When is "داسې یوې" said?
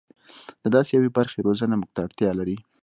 0.75-1.09